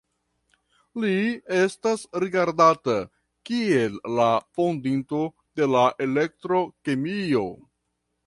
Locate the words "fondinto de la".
4.59-5.83